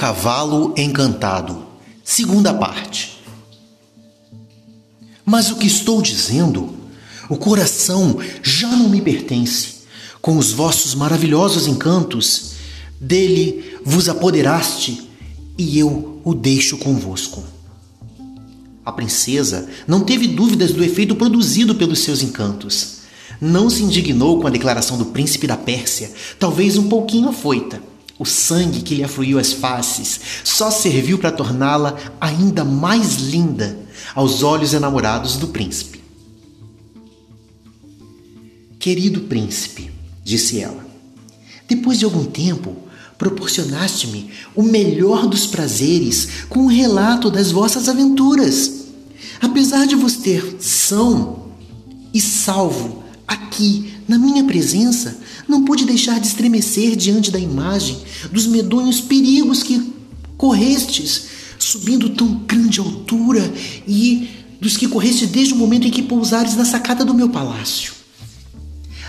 [0.00, 1.62] cavalo encantado.
[2.02, 3.20] Segunda parte.
[5.26, 6.74] Mas o que estou dizendo,
[7.28, 9.80] o coração já não me pertence.
[10.22, 12.52] Com os vossos maravilhosos encantos,
[12.98, 15.06] dele vos apoderaste
[15.58, 17.44] e eu o deixo convosco.
[18.82, 23.00] A princesa não teve dúvidas do efeito produzido pelos seus encantos.
[23.38, 27.89] Não se indignou com a declaração do príncipe da Pérsia, talvez um pouquinho afoita.
[28.20, 33.78] O sangue que lhe afluiu às faces só serviu para torná-la ainda mais linda
[34.14, 36.02] aos olhos enamorados do príncipe.
[38.78, 39.90] Querido príncipe,
[40.22, 40.86] disse ela,
[41.66, 42.76] depois de algum tempo,
[43.16, 48.82] proporcionaste-me o melhor dos prazeres com o relato das vossas aventuras.
[49.40, 51.52] Apesar de vos ter são
[52.12, 55.16] e salvo aqui na minha presença,
[55.50, 57.98] não pude deixar de estremecer diante da imagem
[58.30, 59.92] dos medonhos perigos que
[60.36, 61.24] correstes,
[61.58, 63.52] subindo tão grande altura,
[63.86, 64.28] e
[64.60, 67.92] dos que correste desde o momento em que pousares na sacada do meu palácio.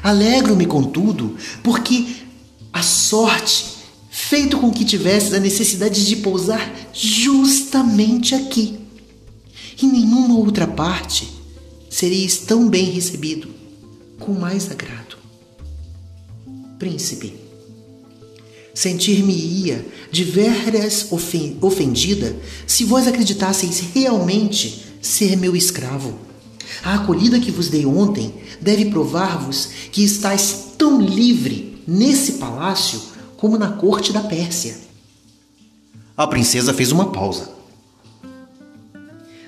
[0.04, 2.06] Alegro-me, contudo, porque
[2.74, 3.66] a sorte
[4.10, 8.80] feito com que tivesses a necessidade de pousar justamente aqui.
[9.82, 11.28] Em nenhuma outra parte
[11.90, 13.50] sereis tão bem recebido,
[14.20, 15.01] com mais agrado.
[16.82, 17.36] Príncipe,
[18.74, 21.10] sentir-me-ia de veras
[21.62, 26.18] ofendida se vós acreditasseis realmente ser meu escravo.
[26.84, 33.00] A acolhida que vos dei ontem deve provar-vos que estáis tão livre nesse palácio
[33.38, 34.76] como na corte da Pérsia.
[36.18, 37.52] A princesa fez uma pausa.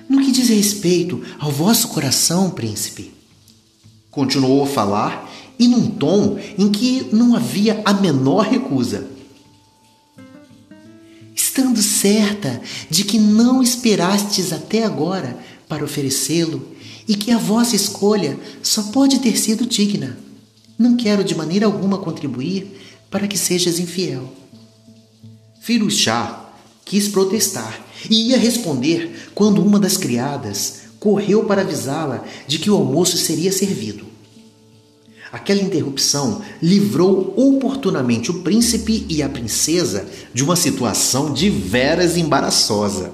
[0.08, 3.12] No que diz respeito ao vosso coração, príncipe,
[4.08, 9.06] continuou a falar e num tom em que não havia a menor recusa.
[11.34, 12.60] Estando certa
[12.90, 15.38] de que não esperastes até agora
[15.68, 16.68] para oferecê-lo
[17.06, 20.18] e que a vossa escolha só pode ter sido digna,
[20.78, 24.32] não quero de maneira alguma contribuir para que sejas infiel.
[25.60, 26.50] Firuchá
[26.84, 32.74] quis protestar e ia responder quando uma das criadas correu para avisá-la de que o
[32.74, 34.13] almoço seria servido.
[35.34, 43.10] Aquela interrupção livrou oportunamente o príncipe e a princesa de uma situação de veras embaraçosa.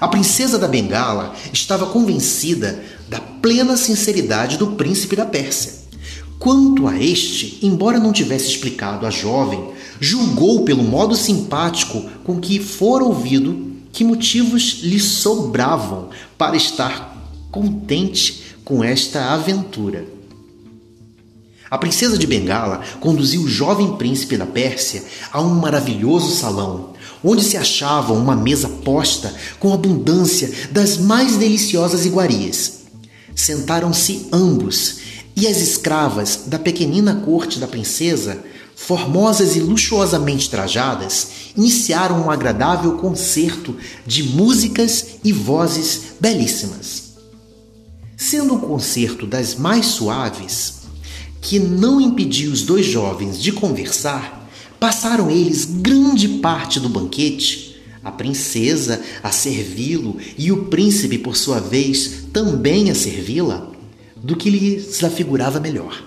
[0.00, 5.86] A princesa da Bengala estava convencida da plena sinceridade do príncipe da Pérsia
[6.38, 12.60] Quanto a este, embora não tivesse explicado à jovem, julgou pelo modo simpático com que
[12.60, 17.16] fora ouvido que motivos lhe sobravam para estar
[17.50, 20.15] contente com esta aventura.
[21.68, 26.92] A princesa de Bengala conduziu o jovem príncipe da Pérsia a um maravilhoso salão,
[27.24, 32.84] onde se achava uma mesa posta com abundância das mais deliciosas iguarias.
[33.34, 34.98] Sentaram-se ambos
[35.34, 38.42] e as escravas da pequenina corte da princesa,
[38.76, 47.06] formosas e luxuosamente trajadas, iniciaram um agradável concerto de músicas e vozes belíssimas.
[48.16, 50.75] Sendo um concerto das mais suaves,
[51.46, 58.10] que não impediu os dois jovens de conversar, passaram eles grande parte do banquete, a
[58.10, 63.70] princesa a servi-lo e o príncipe, por sua vez, também a servi-la,
[64.16, 66.04] do que lhes afigurava melhor.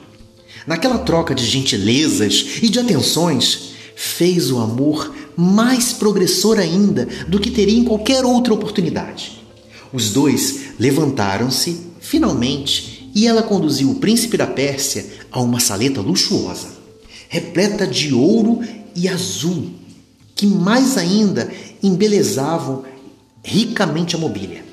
[0.68, 7.50] Naquela troca de gentilezas e de atenções, fez o amor mais progressor ainda do que
[7.50, 9.42] teria em qualquer outra oportunidade.
[9.94, 16.68] Os dois levantaram-se, finalmente, e ela conduziu o príncipe da Pérsia a uma saleta luxuosa,
[17.28, 18.62] repleta de ouro
[18.96, 19.72] e azul,
[20.36, 22.84] que mais ainda embelezavam
[23.44, 24.64] ricamente a mobília.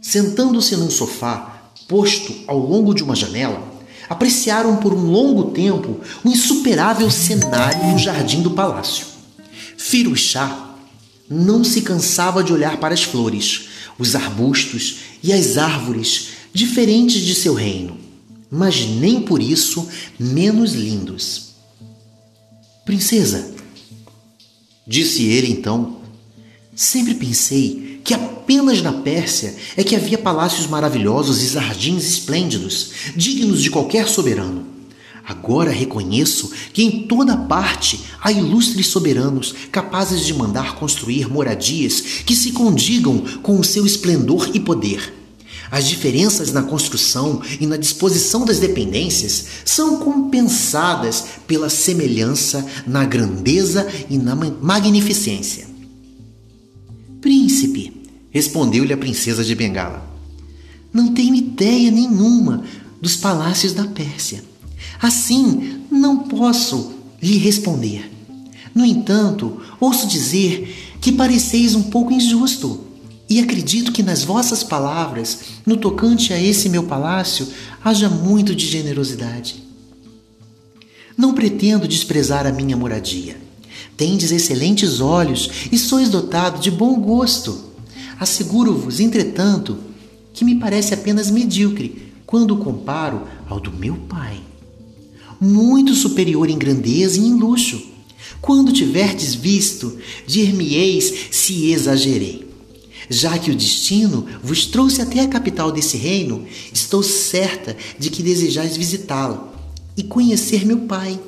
[0.00, 3.62] Sentando-se num sofá, posto ao longo de uma janela,
[4.08, 9.06] apreciaram por um longo tempo o insuperável cenário no jardim do palácio.
[9.76, 10.76] Firuchá
[11.28, 13.68] não se cansava de olhar para as flores,
[13.98, 17.96] os arbustos e as árvores diferentes de seu reino,
[18.50, 21.48] mas nem por isso menos lindos.
[22.84, 23.54] Princesa,
[24.86, 25.98] disse ele então,
[26.74, 33.62] sempre pensei que apenas na Pérsia é que havia palácios maravilhosos e jardins esplêndidos, dignos
[33.62, 34.66] de qualquer soberano.
[35.28, 42.34] Agora reconheço que em toda parte há ilustres soberanos capazes de mandar construir moradias que
[42.34, 45.17] se condigam com o seu esplendor e poder.
[45.70, 53.86] As diferenças na construção e na disposição das dependências são compensadas pela semelhança na grandeza
[54.08, 55.66] e na magnificência.
[57.20, 57.92] Príncipe,
[58.30, 60.08] respondeu-lhe a princesa de Bengala,
[60.92, 62.64] não tenho ideia nenhuma
[63.00, 64.42] dos palácios da Pérsia.
[65.00, 66.92] Assim, não posso
[67.22, 68.10] lhe responder.
[68.74, 72.87] No entanto, ouço dizer que pareceis um pouco injusto
[73.28, 77.46] e acredito que nas vossas palavras, no tocante a esse meu palácio,
[77.84, 79.62] haja muito de generosidade.
[81.16, 83.36] Não pretendo desprezar a minha moradia.
[83.96, 87.64] Tendes excelentes olhos e sois dotado de bom gosto.
[88.18, 89.76] Asseguro-vos, entretanto,
[90.32, 94.40] que me parece apenas medíocre quando o comparo ao do meu pai.
[95.40, 97.80] Muito superior em grandeza e em luxo.
[98.40, 102.47] Quando tiverdes visto, dir-me-eis se exagerei.
[103.10, 108.22] Já que o destino vos trouxe até a capital desse reino, estou certa de que
[108.22, 109.48] desejais visitá-lo
[109.96, 111.18] e conhecer meu Pai,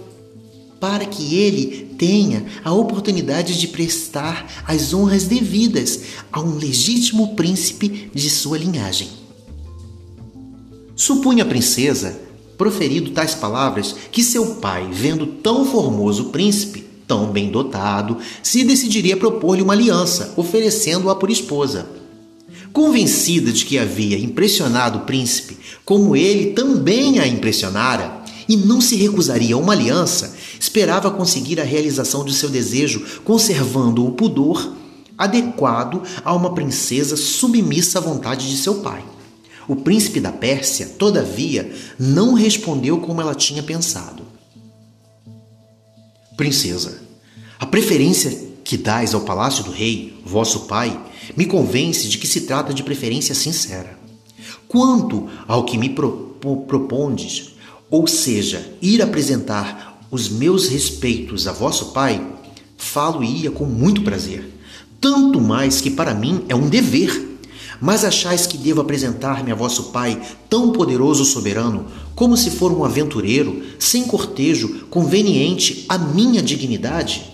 [0.78, 6.00] para que ele tenha a oportunidade de prestar as honras devidas
[6.32, 9.08] a um legítimo príncipe de sua linhagem.
[10.96, 12.20] Supunha a princesa,
[12.56, 19.16] proferido tais palavras, que seu pai, vendo tão formoso príncipe, tão bem dotado, se decidiria
[19.16, 21.88] propor-lhe uma aliança, oferecendo-a por esposa.
[22.72, 28.94] Convencida de que havia impressionado o príncipe, como ele também a impressionara, e não se
[28.94, 34.72] recusaria a uma aliança, esperava conseguir a realização de seu desejo, conservando o pudor
[35.18, 39.04] adequado a uma princesa submissa à vontade de seu pai.
[39.66, 44.29] O príncipe da Pérsia, todavia, não respondeu como ela tinha pensado.
[46.40, 47.02] Princesa,
[47.58, 48.34] a preferência
[48.64, 50.98] que dais ao palácio do rei, vosso pai,
[51.36, 53.98] me convence de que se trata de preferência sincera.
[54.66, 56.34] Quanto ao que me pro,
[56.66, 57.50] propondes,
[57.90, 62.26] ou seja, ir apresentar os meus respeitos a vosso pai,
[62.78, 64.50] falo-ia com muito prazer,
[64.98, 67.29] tanto mais que para mim é um dever
[67.80, 72.84] mas achais que devo apresentar-me a vosso Pai, tão poderoso soberano, como se for um
[72.84, 77.24] aventureiro, sem cortejo, conveniente à minha dignidade?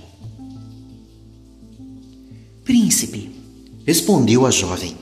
[2.64, 3.30] Príncipe,
[3.84, 4.96] respondeu a jovem,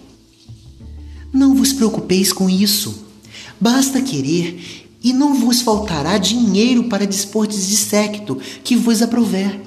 [1.33, 3.05] não vos preocupeis com isso.
[3.61, 9.61] Basta querer e não vos faltará dinheiro para dispor de séquito que vos aprover.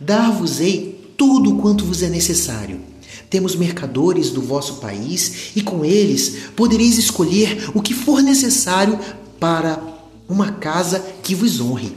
[0.00, 2.93] Dar-vos-ei tudo quanto vos é necessário
[3.34, 8.96] temos mercadores do vosso país e com eles podereis escolher o que for necessário
[9.40, 9.82] para
[10.28, 11.96] uma casa que vos honre.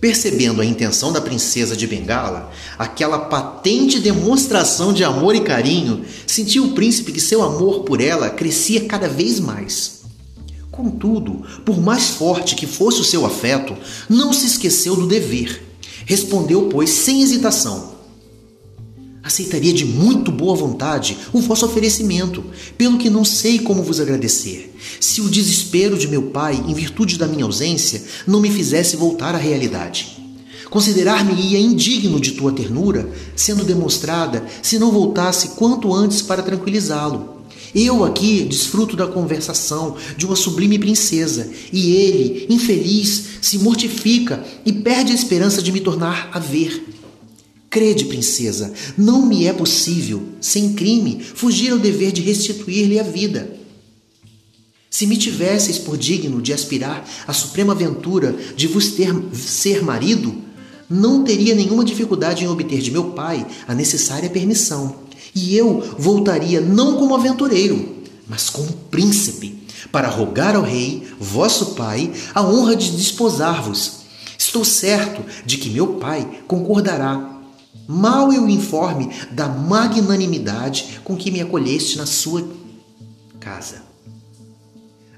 [0.00, 6.64] Percebendo a intenção da princesa de Bengala, aquela patente demonstração de amor e carinho, sentiu
[6.64, 10.00] o príncipe que seu amor por ela crescia cada vez mais.
[10.70, 13.76] Contudo, por mais forte que fosse o seu afeto,
[14.08, 15.62] não se esqueceu do dever.
[16.06, 17.91] Respondeu, pois, sem hesitação:
[19.32, 22.44] Aceitaria de muito boa vontade o vosso oferecimento,
[22.76, 27.16] pelo que não sei como vos agradecer, se o desespero de meu pai, em virtude
[27.16, 30.18] da minha ausência, não me fizesse voltar à realidade.
[30.68, 37.38] Considerar-me-ia indigno de tua ternura, sendo demonstrada se não voltasse quanto antes para tranquilizá-lo.
[37.74, 44.74] Eu aqui desfruto da conversação de uma sublime princesa, e ele, infeliz, se mortifica e
[44.74, 47.01] perde a esperança de me tornar a ver.
[47.72, 53.56] Crede, princesa, não me é possível, sem crime, fugir ao dever de restituir-lhe a vida.
[54.90, 60.34] Se me tivesseis por digno de aspirar à suprema aventura de vos ter ser marido,
[60.86, 64.94] não teria nenhuma dificuldade em obter de meu pai a necessária permissão,
[65.34, 72.12] e eu voltaria não como aventureiro, mas como príncipe, para rogar ao rei, vosso pai,
[72.34, 74.02] a honra de desposar-vos.
[74.36, 77.31] Estou certo de que meu pai concordará
[77.86, 82.46] Mal eu informe da magnanimidade com que me acolheste na sua
[83.40, 83.82] casa.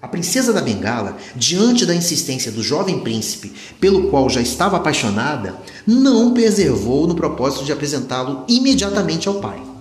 [0.00, 5.56] A princesa da Bengala, diante da insistência do jovem príncipe, pelo qual já estava apaixonada,
[5.86, 9.73] não preservou no propósito de apresentá-lo imediatamente ao pai.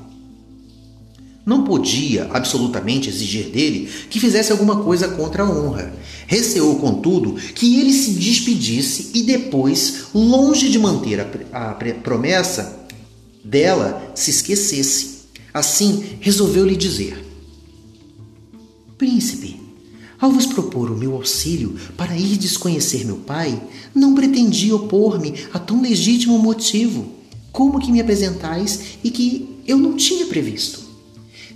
[1.46, 5.94] Não podia absolutamente exigir dele que fizesse alguma coisa contra a honra.
[6.26, 11.20] Receou, contudo, que ele se despedisse e depois, longe de manter
[11.52, 12.88] a, a promessa
[13.44, 15.24] dela, se esquecesse.
[15.54, 17.22] Assim, resolveu lhe dizer:
[18.98, 19.60] Príncipe,
[20.18, 23.62] ao vos propor o meu auxílio para ir desconhecer meu pai,
[23.94, 27.12] não pretendi opor-me a tão legítimo motivo
[27.52, 30.83] como que me apresentais e que eu não tinha previsto.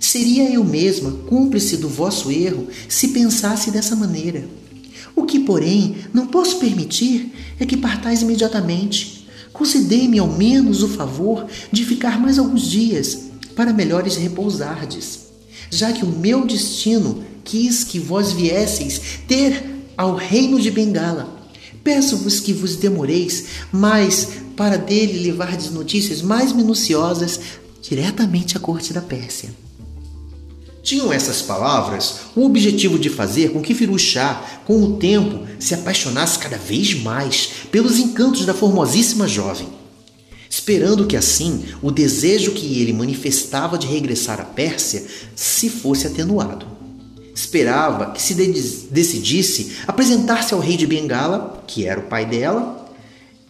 [0.00, 4.44] Seria eu mesma cúmplice do vosso erro se pensasse dessa maneira.
[5.14, 9.28] O que, porém, não posso permitir é que partais imediatamente.
[9.52, 15.18] Concedei-me ao menos o favor de ficar mais alguns dias, para melhores repousardes,
[15.68, 19.64] já que o meu destino quis que vós viesseis ter
[19.96, 21.36] ao reino de Bengala.
[21.82, 27.40] Peço-vos que vos demoreis mais para dele levardes notícias mais minuciosas
[27.82, 29.50] diretamente à corte da Pérsia.
[30.88, 36.38] Tinham essas palavras o objetivo de fazer com que Firuchá, com o tempo, se apaixonasse
[36.38, 39.68] cada vez mais pelos encantos da formosíssima jovem,
[40.48, 45.04] esperando que assim o desejo que ele manifestava de regressar à Pérsia
[45.36, 46.64] se fosse atenuado.
[47.34, 48.32] Esperava que se
[48.90, 52.90] decidisse apresentar-se ao rei de Bengala, que era o pai dela.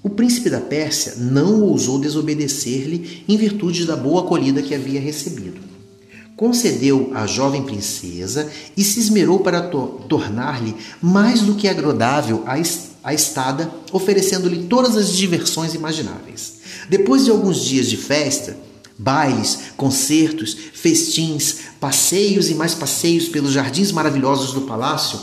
[0.03, 5.68] O príncipe da Pérsia não ousou desobedecer-lhe em virtude da boa acolhida que havia recebido
[6.39, 12.55] concedeu à jovem princesa e se esmerou para to tornar-lhe mais do que agradável a,
[13.03, 16.59] a estada, oferecendo-lhe todas as diversões imagináveis.
[16.89, 18.57] Depois de alguns dias de festa,
[18.97, 25.19] bailes, concertos, festins, passeios e mais passeios pelos jardins maravilhosos do palácio,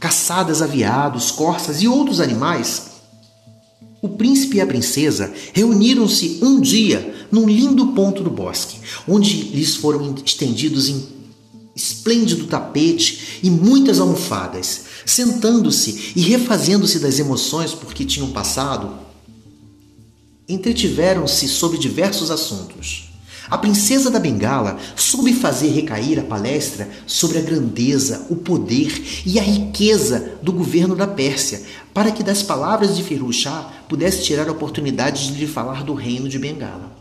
[0.00, 2.88] caçadas a veados, corças e outros animais,
[4.02, 9.76] o príncipe e a princesa reuniram-se um dia num lindo ponto do bosque, onde lhes
[9.76, 11.18] foram estendidos em
[11.74, 14.82] esplêndido tapete e muitas almofadas.
[15.06, 18.98] Sentando-se e refazendo-se das emoções por que tinham passado,
[20.48, 23.08] entretiveram-se sobre diversos assuntos.
[23.50, 29.38] A princesa da Bengala soube fazer recair a palestra sobre a grandeza, o poder e
[29.38, 31.62] a riqueza do governo da Pérsia,
[31.94, 33.44] para que das palavras de Firuz
[33.88, 36.97] pudesse tirar a oportunidade de lhe falar do reino de Bengala,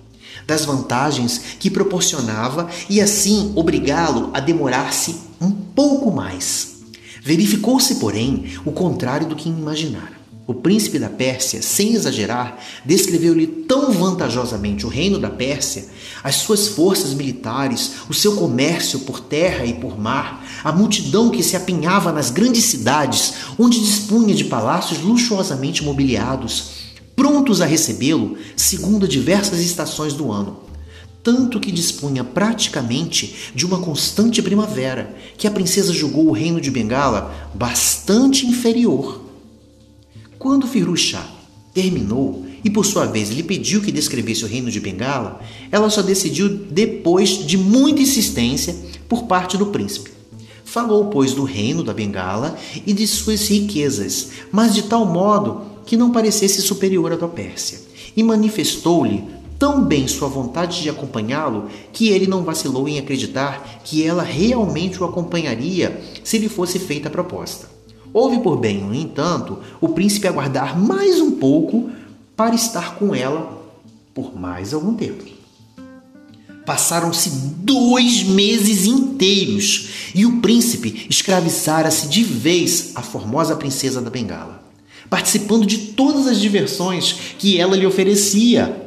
[0.47, 6.77] das vantagens que proporcionava e assim obrigá-lo a demorar-se um pouco mais.
[7.21, 10.15] Verificou-se, porém, o contrário do que imaginara.
[10.47, 15.87] O príncipe da Pérsia, sem exagerar, descreveu-lhe tão vantajosamente o reino da Pérsia,
[16.23, 21.43] as suas forças militares, o seu comércio por terra e por mar, a multidão que
[21.43, 26.76] se apinhava nas grandes cidades, onde dispunha de palácios luxuosamente mobiliados,
[27.17, 30.61] prontos a recebê-lo segundo diversas estações do ano.
[31.21, 36.71] Tanto que dispunha praticamente de uma constante primavera, que a princesa julgou o reino de
[36.71, 39.27] Bengala bastante inferior
[40.37, 41.15] quando Firuz
[41.73, 46.01] terminou e por sua vez lhe pediu que descrevesse o reino de Bengala, ela só
[46.01, 48.75] decidiu depois de muita insistência
[49.09, 50.11] por parte do príncipe.
[50.63, 55.97] Falou, pois, do reino da Bengala e de suas riquezas, mas de tal modo que
[55.97, 57.79] não parecesse superior à da Pérsia,
[58.15, 59.23] e manifestou-lhe
[59.57, 65.01] tão bem sua vontade de acompanhá-lo que ele não vacilou em acreditar que ela realmente
[65.01, 67.67] o acompanharia se lhe fosse feita a proposta.
[68.13, 71.89] Houve por bem, no entanto, o príncipe aguardar mais um pouco
[72.35, 73.57] para estar com ela
[74.13, 75.23] por mais algum tempo.
[76.65, 84.66] Passaram-se dois meses inteiros e o príncipe escravizara-se de vez a formosa princesa da Bengala,
[85.09, 88.83] participando de todas as diversões que ela lhe oferecia.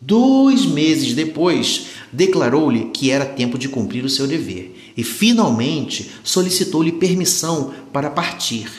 [0.00, 6.92] Dois meses depois, declarou-lhe que era tempo de cumprir o seu dever e, finalmente, solicitou-lhe
[6.92, 8.70] permissão para partir,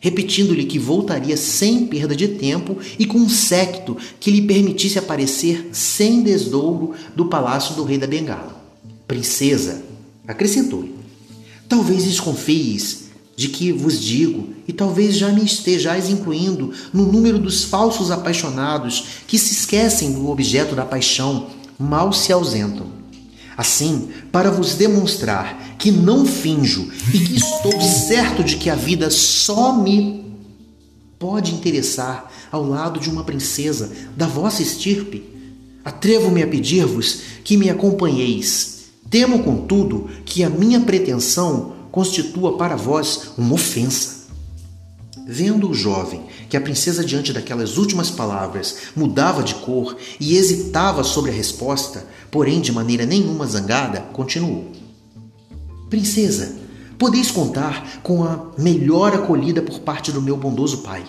[0.00, 5.68] repetindo-lhe que voltaria sem perda de tempo e com um séquito que lhe permitisse aparecer
[5.72, 8.60] sem desdouro do palácio do rei da Bengala.
[9.06, 9.82] Princesa,
[10.26, 10.94] acrescentou-lhe,
[11.68, 17.64] talvez desconfies de que vos digo, e talvez já me estejais incluindo no número dos
[17.64, 22.86] falsos apaixonados que se esquecem do objeto da paixão mal se ausentam.
[23.56, 29.10] Assim, para vos demonstrar que não finjo e que estou certo de que a vida
[29.10, 30.24] só me
[31.18, 35.24] pode interessar ao lado de uma princesa da vossa estirpe,
[35.84, 38.84] atrevo-me a pedir-vos que me acompanheis.
[39.10, 44.19] Temo, contudo, que a minha pretensão constitua para vós uma ofensa.
[45.26, 51.04] Vendo o jovem que a princesa, diante daquelas últimas palavras, mudava de cor e hesitava
[51.04, 54.72] sobre a resposta, porém de maneira nenhuma zangada, continuou:
[55.88, 56.56] Princesa,
[56.98, 61.04] podeis contar com a melhor acolhida por parte do meu bondoso pai.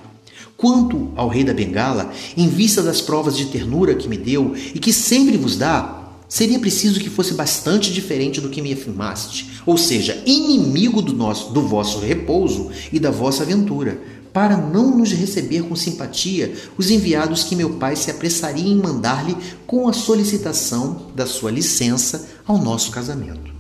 [0.55, 4.79] Quanto ao rei da Bengala, em vista das provas de ternura que me deu e
[4.79, 6.00] que sempre vos dá,
[6.31, 11.51] seria preciso que fosse bastante diferente do que me afirmaste, ou seja, inimigo do, nosso,
[11.51, 13.99] do vosso repouso e da vossa aventura,
[14.31, 19.35] para não nos receber com simpatia os enviados que meu pai se apressaria em mandar-lhe
[19.67, 23.53] com a solicitação da sua licença ao nosso casamento.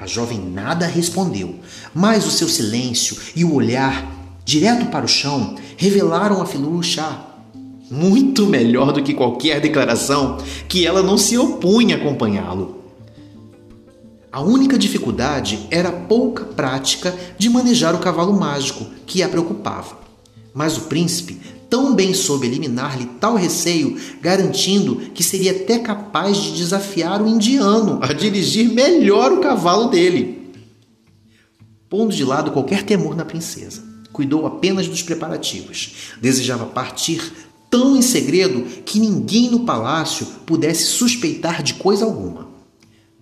[0.00, 1.56] A jovem nada respondeu,
[1.94, 7.27] mas o seu silêncio e o olhar direto para o chão revelaram a Filu Chá
[7.90, 12.78] muito melhor do que qualquer declaração que ela não se opunha a acompanhá-lo.
[14.30, 19.98] A única dificuldade era a pouca prática de manejar o cavalo mágico que a preocupava.
[20.52, 21.40] Mas o príncipe
[21.70, 27.98] tão bem soube eliminar-lhe tal receio, garantindo que seria até capaz de desafiar o indiano
[28.02, 30.52] a dirigir melhor o cavalo dele.
[31.88, 36.12] Pondo de lado qualquer temor na princesa, cuidou apenas dos preparativos.
[36.20, 37.32] Desejava partir
[37.70, 42.48] tão em segredo que ninguém no palácio pudesse suspeitar de coisa alguma.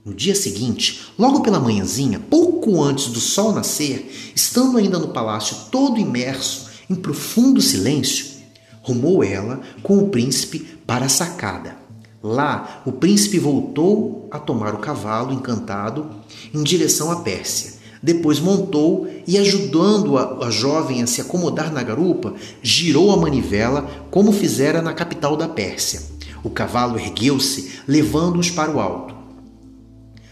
[0.04, 5.56] No dia seguinte, logo pela manhãzinha, pouco antes do sol nascer, estando ainda no palácio
[5.70, 8.36] todo imerso em profundo silêncio,
[8.82, 11.76] rumou ela com o príncipe para a sacada.
[12.22, 16.08] Lá, o príncipe voltou a tomar o cavalo encantado
[16.54, 17.74] em direção à Pérsia.
[18.06, 24.06] Depois montou e, ajudando a, a jovem a se acomodar na garupa, girou a manivela
[24.12, 26.00] como fizera na capital da Pérsia.
[26.44, 29.12] O cavalo ergueu-se, levando-os para o alto.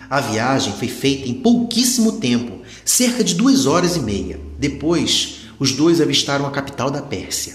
[0.09, 4.39] A viagem foi feita em pouquíssimo tempo, cerca de duas horas e meia.
[4.57, 7.55] Depois, os dois avistaram a capital da Pérsia.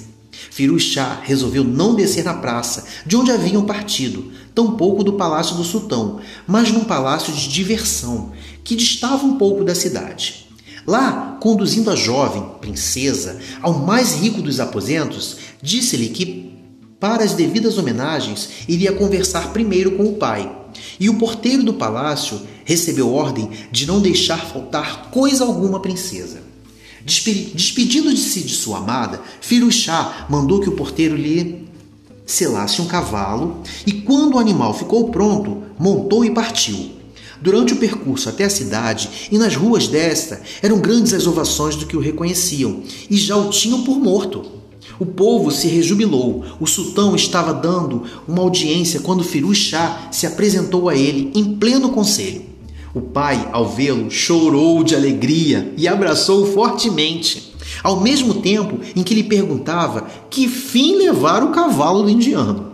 [0.52, 5.64] Firuz Shah resolveu não descer na praça de onde haviam partido, tampouco do palácio do
[5.64, 8.34] sultão, mas num palácio de diversão
[8.70, 10.46] que distava um pouco da cidade.
[10.86, 16.54] Lá, conduzindo a jovem princesa ao mais rico dos aposentos, disse-lhe que,
[17.00, 20.56] para as devidas homenagens, iria conversar primeiro com o pai
[21.00, 26.40] e o porteiro do palácio recebeu ordem de não deixar faltar coisa alguma à princesa.
[27.04, 31.68] Despedindo-se de sua amada, Firuchá mandou que o porteiro lhe
[32.24, 36.99] selasse um cavalo e, quando o animal ficou pronto, montou e partiu.
[37.42, 41.86] Durante o percurso até a cidade e nas ruas desta, eram grandes as ovações do
[41.86, 44.60] que o reconheciam e já o tinham por morto.
[45.00, 46.44] O povo se rejubilou.
[46.60, 51.90] O sultão estava dando uma audiência quando Firuz Shah se apresentou a ele em pleno
[51.90, 52.42] conselho.
[52.94, 59.14] O pai, ao vê-lo, chorou de alegria e abraçou-o fortemente, ao mesmo tempo em que
[59.14, 62.69] lhe perguntava que fim levar o cavalo do indiano.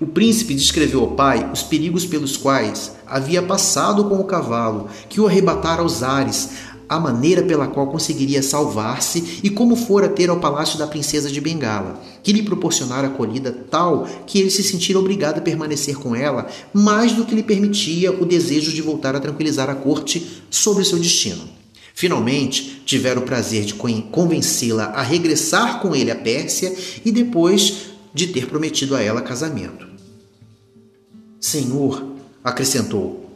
[0.00, 5.20] O príncipe descreveu ao pai os perigos pelos quais havia passado com o cavalo, que
[5.20, 6.50] o arrebatara aos ares,
[6.88, 11.40] a maneira pela qual conseguiria salvar-se e como fora ter ao palácio da princesa de
[11.40, 16.46] Bengala, que lhe proporcionara acolhida tal que ele se sentira obrigado a permanecer com ela
[16.72, 20.98] mais do que lhe permitia o desejo de voltar a tranquilizar a corte sobre seu
[20.98, 21.42] destino.
[21.94, 28.28] Finalmente, tiveram o prazer de convencê-la a regressar com ele à Pérsia e depois de
[28.28, 29.86] ter prometido a ela casamento.
[31.40, 33.28] Senhor, acrescentou,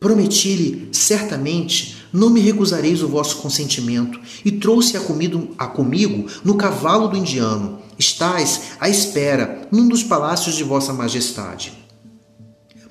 [0.00, 7.08] prometi-lhe certamente não me recusareis o vosso consentimento, e trouxe-a comigo, a comigo no cavalo
[7.08, 7.80] do indiano.
[7.98, 11.72] Estais à espera num dos palácios de vossa majestade.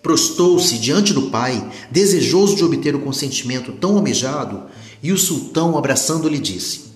[0.03, 4.63] Prostou-se diante do pai, desejoso de obter o consentimento tão almejado,
[5.01, 6.86] e o sultão, abraçando-lhe, disse: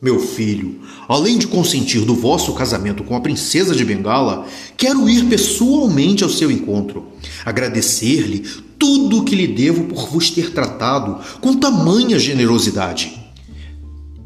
[0.00, 5.24] Meu filho, além de consentir do vosso casamento com a princesa de Bengala, quero ir
[5.24, 7.06] pessoalmente ao seu encontro,
[7.46, 8.40] agradecer-lhe
[8.78, 13.18] tudo o que lhe devo por vos ter tratado com tamanha generosidade.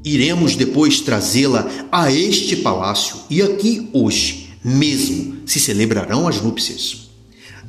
[0.05, 7.11] Iremos depois trazê-la a este palácio e aqui hoje mesmo se celebrarão as núpcias.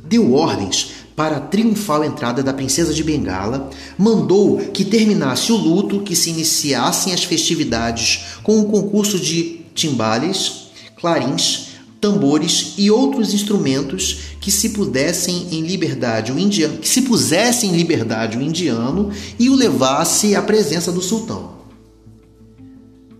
[0.04, 6.00] Deu ordens para a triunfal entrada da princesa de Bengala, mandou que terminasse o luto,
[6.00, 14.32] que se iniciassem as festividades com um concurso de timbales, clarins, tambores e outros instrumentos
[14.42, 19.48] que se pudessem em liberdade o indiano, que se pusesse em liberdade o indiano e
[19.48, 21.52] o levasse à presença do sultão.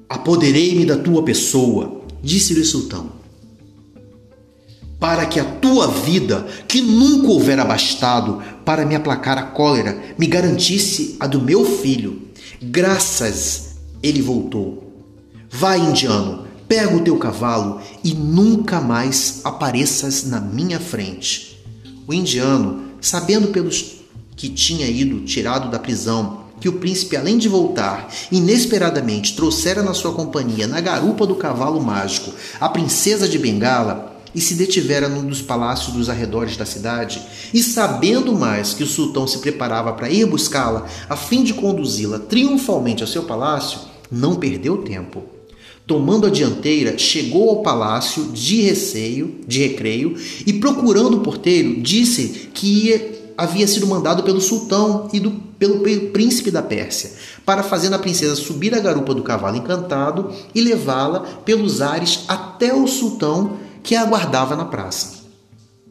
[0.10, 3.21] Apoderei-me da tua pessoa, disse-lhe o sultão,
[5.02, 10.28] para que a tua vida, que nunca houvera bastado para me aplacar a cólera, me
[10.28, 12.22] garantisse a do meu filho.
[12.62, 14.94] Graças, ele voltou.
[15.50, 21.62] Vai, indiano, Pega o teu cavalo e nunca mais apareças na minha frente.
[22.08, 23.98] O indiano, sabendo pelos
[24.38, 29.94] que tinha ido tirado da prisão, que o príncipe, além de voltar, inesperadamente trouxera na
[29.94, 35.26] sua companhia, na garupa do cavalo mágico, a princesa de Bengala, e se detivera num
[35.26, 37.22] dos palácios dos arredores da cidade,
[37.54, 42.20] e sabendo mais que o sultão se preparava para ir buscá-la a fim de conduzi-la
[42.20, 43.80] triunfalmente ao seu palácio,
[44.12, 45.24] não perdeu tempo.
[45.86, 50.16] Tomando a dianteira, chegou ao palácio de receio, de recreio,
[50.46, 55.80] e procurando o porteiro, disse que ia havia sido mandado pelo sultão e do, pelo,
[55.80, 57.12] pelo príncipe da Pérsia,
[57.44, 62.72] para fazer a princesa subir a garupa do cavalo encantado e levá-la pelos ares até
[62.72, 65.22] o sultão que a aguardava na praça.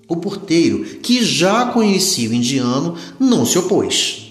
[0.09, 4.31] O porteiro, que já conhecia o indiano, não se opôs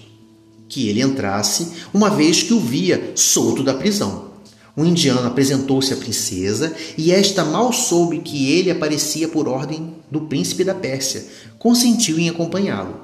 [0.70, 4.30] que ele entrasse, uma vez que o via solto da prisão.
[4.76, 10.22] O indiano apresentou-se à princesa e esta mal soube que ele aparecia por ordem do
[10.22, 11.26] príncipe da Pérsia,
[11.58, 13.00] consentiu em acompanhá-lo.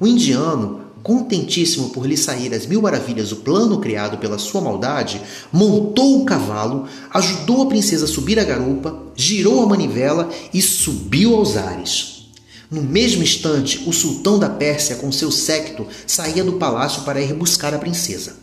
[0.00, 5.22] O indiano, contentíssimo por lhe sair as mil maravilhas o plano criado pela sua maldade,
[5.52, 11.36] montou o cavalo, ajudou a princesa a subir a garupa, girou a manivela e subiu
[11.36, 12.26] aos ares.
[12.68, 17.32] No mesmo instante, o sultão da Pérsia, com seu séquito, saía do palácio para ir
[17.34, 18.34] buscar a princesa.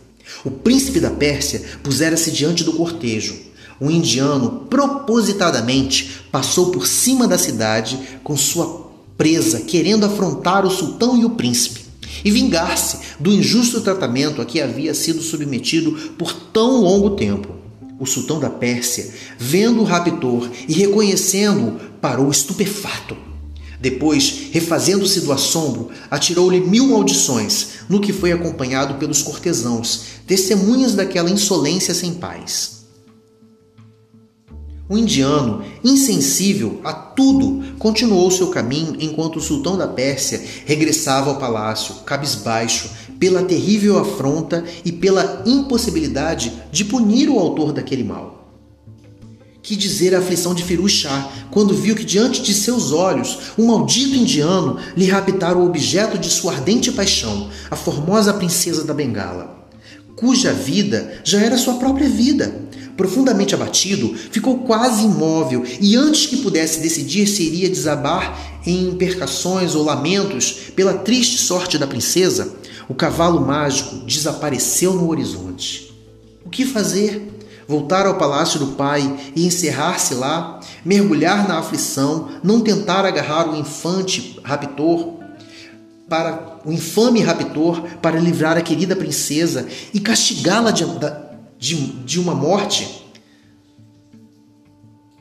[0.42, 3.36] O príncipe da Pérsia pusera-se diante do cortejo.
[3.78, 11.18] O indiano, propositadamente, passou por cima da cidade com sua presa, querendo afrontar o sultão
[11.18, 11.83] e o príncipe
[12.24, 17.54] e vingar-se do injusto tratamento a que havia sido submetido por tão longo tempo.
[17.98, 23.16] O sultão da Pérsia, vendo o raptor e reconhecendo-o, parou estupefato.
[23.80, 31.30] Depois, refazendo-se do assombro, atirou-lhe mil maldições, no que foi acompanhado pelos cortesãos, testemunhas daquela
[31.30, 32.73] insolência sem paz.
[34.86, 41.38] O indiano, insensível a tudo, continuou seu caminho enquanto o sultão da Pérsia regressava ao
[41.38, 48.52] palácio, cabisbaixo, pela terrível afronta e pela impossibilidade de punir o autor daquele mal.
[49.62, 50.84] Que dizer a aflição de Firu
[51.50, 56.28] quando viu que diante de seus olhos um maldito indiano lhe raptara o objeto de
[56.28, 59.66] sua ardente paixão, a formosa princesa da Bengala,
[60.14, 62.63] cuja vida já era sua própria vida.
[62.96, 69.74] Profundamente abatido, ficou quase imóvel e antes que pudesse decidir se iria desabar em impercações
[69.74, 72.54] ou lamentos pela triste sorte da princesa,
[72.88, 75.92] o cavalo mágico desapareceu no horizonte.
[76.44, 77.34] O que fazer?
[77.66, 83.56] voltar ao palácio do pai e encerrar-se lá, mergulhar na aflição, não tentar agarrar o
[83.56, 85.14] infante raptor
[86.08, 90.70] para o infame raptor para livrar a querida princesa e castigá-la
[91.64, 93.06] de, de, uma morte?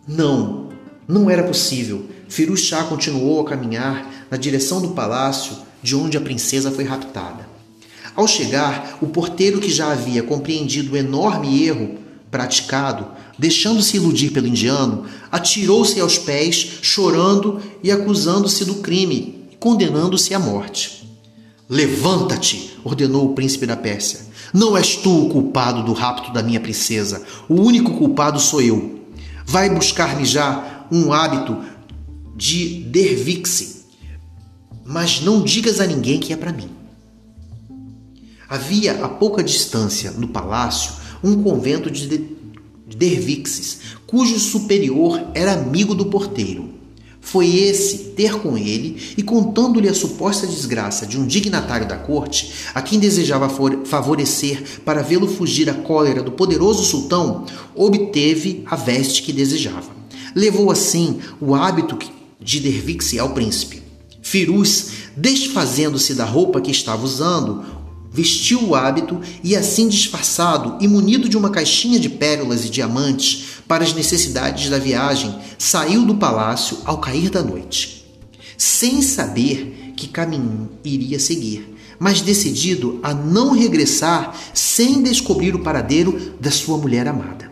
[0.06, 0.68] Não,
[1.08, 2.10] não era possível.
[2.28, 7.48] Firuchá continuou a caminhar na direção do palácio de onde a princesa foi raptada.
[8.14, 11.98] Ao chegar, o porteiro que já havia compreendido o enorme erro
[12.30, 13.08] praticado,
[13.40, 21.03] deixando-se iludir pelo indiano, atirou-se aos pés, chorando e acusando-se do crime, condenando-se à morte.
[21.70, 24.20] Levanta-te, ordenou o príncipe da Pérsia.
[24.54, 27.24] Não és tu o culpado do rapto da minha princesa.
[27.50, 29.00] O único culpado sou eu.
[29.46, 31.58] Vai buscar-me já um hábito
[32.36, 33.84] de Dervixe,
[34.86, 36.70] mas não digas a ninguém que é para mim.
[38.50, 42.36] Havia a pouca distância, no palácio, um convento de
[42.96, 46.70] Dervixes, cujo superior era amigo do porteiro.
[47.26, 52.54] Foi esse ter com ele e contando-lhe a suposta desgraça de um dignatário da corte,
[52.76, 53.50] a quem desejava
[53.86, 59.92] favorecer para vê-lo fugir à cólera do poderoso sultão, obteve a veste que desejava.
[60.36, 61.98] Levou assim o hábito
[62.40, 63.82] de Dervixe ao príncipe.
[64.22, 67.64] Firuz, desfazendo-se da roupa que estava usando,
[68.14, 73.46] vestiu o hábito e, assim disfarçado e munido de uma caixinha de pérolas e diamantes
[73.68, 78.06] para as necessidades da viagem, saiu do palácio ao cair da noite,
[78.58, 86.36] sem saber que caminho iria seguir, mas decidido a não regressar sem descobrir o paradeiro
[86.40, 87.52] da sua mulher amada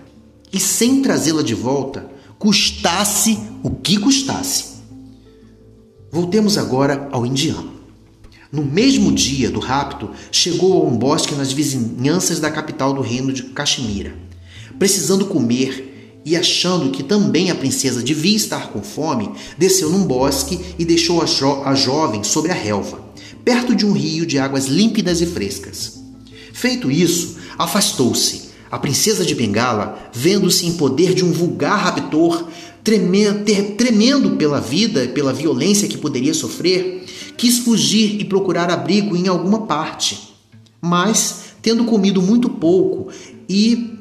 [0.54, 4.72] e sem trazê-la de volta, custasse o que custasse.
[6.12, 7.81] Voltemos agora ao indiano.
[8.52, 13.32] No mesmo dia do rapto, chegou a um bosque nas vizinhanças da capital do reino
[13.32, 14.14] de Caxemira.
[14.78, 20.60] Precisando comer e achando que também a princesa devia estar com fome, desceu num bosque
[20.78, 23.00] e deixou a, jo a jovem sobre a relva,
[23.46, 26.02] perto de um rio de águas límpidas e frescas.
[26.52, 28.52] Feito isso, afastou-se.
[28.70, 32.48] A princesa de Bengala, vendo-se em poder de um vulgar raptor,
[32.84, 33.46] tremendo,
[33.78, 37.06] tremendo pela vida, pela violência que poderia sofrer,
[37.38, 40.36] quis fugir e procurar abrigo em alguma parte.
[40.82, 43.12] Mas, tendo comido muito pouco
[43.48, 43.98] e,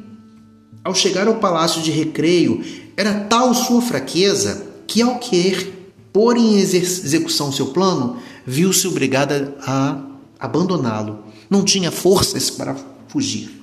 [0.85, 2.65] ao chegar ao palácio de recreio,
[2.97, 8.17] era tal sua fraqueza que, ao querer pôr em execução seu plano,
[8.47, 10.03] viu-se obrigada a
[10.39, 11.25] abandoná-lo.
[11.49, 12.77] Não tinha forças para
[13.09, 13.61] fugir.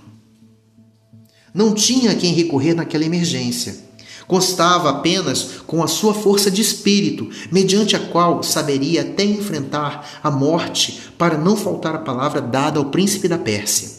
[1.54, 3.87] Não tinha quem recorrer naquela emergência.
[4.28, 10.30] Constava apenas com a sua força de espírito, mediante a qual saberia até enfrentar a
[10.30, 13.90] morte para não faltar a palavra dada ao príncipe da Pérsia.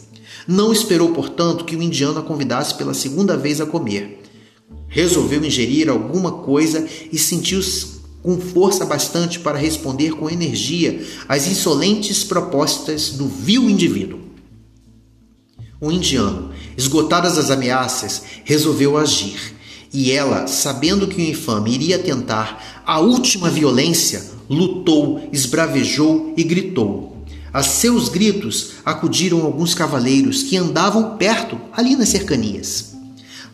[0.47, 4.23] Não esperou, portanto, que o indiano a convidasse pela segunda vez a comer.
[4.87, 12.25] Resolveu ingerir alguma coisa e sentiu-se com força bastante para responder com energia às insolentes
[12.25, 14.21] propostas do vil indivíduo.
[15.81, 19.58] O indiano, esgotadas as ameaças, resolveu agir.
[19.93, 27.17] E ela, sabendo que o infame iria tentar a última violência, lutou, esbravejou e gritou.
[27.53, 32.95] A seus gritos acudiram alguns cavaleiros que andavam perto, ali nas cercanias.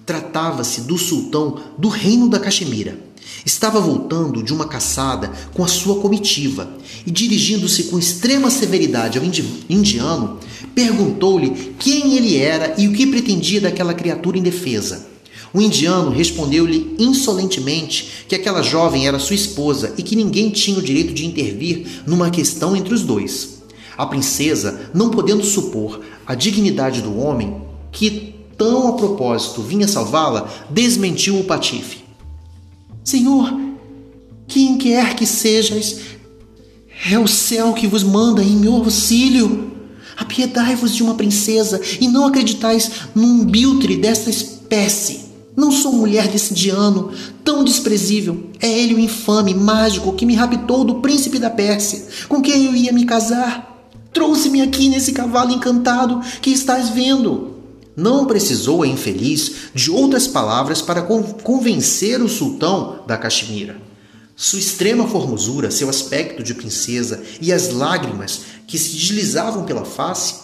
[0.04, 2.98] Tratava-se do sultão do reino da Caxemira.
[3.46, 6.68] Estava voltando de uma caçada com a sua comitiva
[7.06, 9.24] e, dirigindo-se com extrema severidade ao
[9.68, 10.38] indiano,
[10.74, 15.13] perguntou-lhe quem ele era e o que pretendia daquela criatura indefesa.
[15.54, 20.82] O indiano respondeu-lhe insolentemente que aquela jovem era sua esposa e que ninguém tinha o
[20.82, 23.62] direito de intervir numa questão entre os dois.
[23.96, 27.62] A princesa, não podendo supor a dignidade do homem
[27.92, 31.98] que tão a propósito vinha salvá-la, desmentiu o patife.
[33.04, 33.56] Senhor,
[34.48, 36.00] quem quer que sejas,
[37.08, 39.70] é o céu que vos manda em meu auxílio.
[40.16, 45.33] Apiedai-vos de uma princesa e não acreditais num biltre desta espécie.
[45.56, 47.12] Não sou mulher desse diano,
[47.44, 48.50] tão desprezível.
[48.60, 52.74] É ele o infame mágico que me raptou do príncipe da Pérsia, com quem eu
[52.74, 53.88] ia me casar.
[54.12, 57.54] Trouxe-me aqui nesse cavalo encantado que estás vendo.
[57.96, 63.80] Não precisou a infeliz de outras palavras para convencer o sultão da Caxemira.
[64.34, 70.34] Sua extrema formosura, seu aspecto de princesa e as lágrimas que se deslizavam pela face,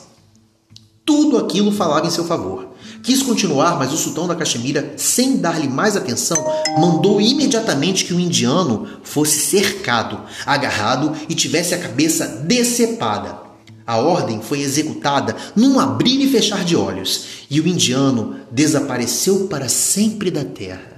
[1.05, 2.70] tudo aquilo falava em seu favor.
[3.03, 6.37] Quis continuar, mas o sultão da Caxemira, sem dar-lhe mais atenção,
[6.79, 13.41] mandou imediatamente que o indiano fosse cercado, agarrado e tivesse a cabeça decepada.
[13.87, 19.69] A ordem foi executada num abrir e fechar de olhos, e o indiano desapareceu para
[19.69, 20.91] sempre da terra.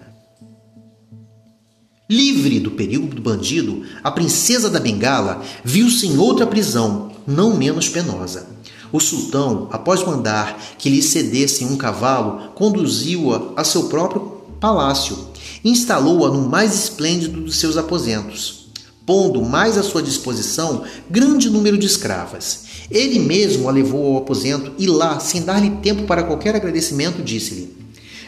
[2.10, 7.88] Livre do perigo do bandido, a princesa da Bengala viu-se em outra prisão, não menos
[7.88, 8.46] penosa.
[8.92, 14.20] O sultão, após mandar que lhe cedessem um cavalo, conduziu-a a seu próprio
[14.60, 15.18] palácio,
[15.64, 18.68] instalou-a no mais esplêndido dos seus aposentos,
[19.06, 24.72] pondo mais à sua disposição grande número de escravas ele mesmo a levou ao aposento
[24.78, 27.74] e lá, sem dar-lhe tempo para qualquer agradecimento, disse-lhe: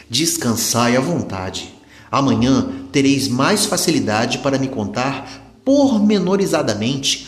[0.09, 1.73] Descansai à vontade.
[2.11, 7.27] Amanhã tereis mais facilidade para me contar pormenorizadamente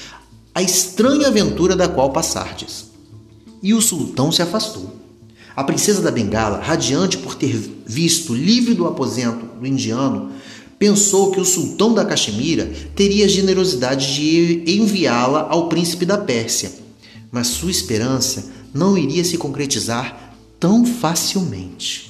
[0.53, 2.86] a estranha aventura da qual passardes.
[3.61, 4.95] E o sultão se afastou.
[5.55, 10.31] A princesa da Bengala, radiante por ter visto livre do aposento do indiano,
[10.77, 16.87] pensou que o sultão da Caxemira teria a generosidade de enviá-la ao príncipe da Pérsia
[17.31, 22.07] mas sua esperança não iria se concretizar tão facilmente.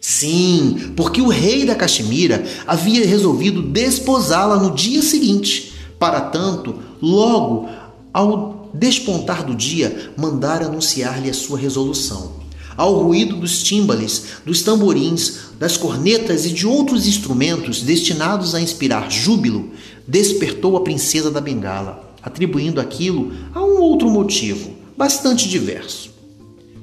[0.00, 5.72] Sim, porque o rei da Caxemira havia resolvido desposá-la no dia seguinte.
[5.98, 7.68] Para tanto, logo
[8.12, 12.44] ao despontar do dia, mandara anunciar-lhe a sua resolução.
[12.76, 19.10] Ao ruído dos tímbales, dos tamborins, das cornetas e de outros instrumentos destinados a inspirar
[19.10, 19.70] júbilo,
[20.06, 26.10] despertou a princesa da Bengala atribuindo aquilo a um outro motivo, bastante diverso.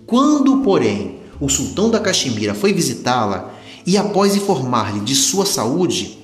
[0.06, 3.52] Quando, porém, o sultão da Caxemira foi visitá-la
[3.86, 6.20] e, após informar-lhe de sua saúde,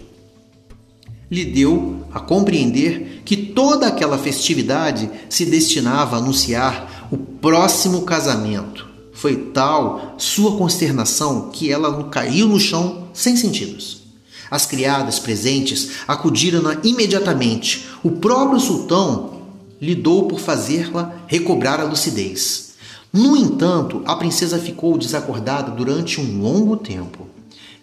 [1.31, 8.87] lhe deu a compreender que toda aquela festividade se destinava a anunciar o próximo casamento.
[9.11, 14.03] Foi tal sua consternação que ela caiu no chão sem sentidos.
[14.49, 17.89] As criadas presentes acudiram-na imediatamente.
[18.01, 19.41] O próprio sultão
[19.81, 22.75] lidou por fazê-la recobrar a lucidez.
[23.11, 27.27] No entanto, a princesa ficou desacordada durante um longo tempo.